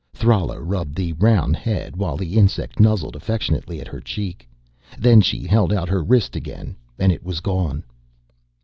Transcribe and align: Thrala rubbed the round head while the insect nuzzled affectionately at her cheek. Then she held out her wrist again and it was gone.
Thrala 0.15 0.59
rubbed 0.59 0.95
the 0.95 1.13
round 1.13 1.55
head 1.55 1.95
while 1.95 2.17
the 2.17 2.35
insect 2.35 2.79
nuzzled 2.79 3.15
affectionately 3.15 3.79
at 3.79 3.87
her 3.87 3.99
cheek. 4.01 4.49
Then 4.97 5.21
she 5.21 5.45
held 5.45 5.71
out 5.71 5.89
her 5.89 6.01
wrist 6.03 6.35
again 6.35 6.75
and 6.97 7.11
it 7.11 7.23
was 7.23 7.39
gone. 7.39 7.83